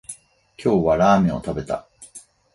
[0.57, 1.87] 今日はラーメンを食べた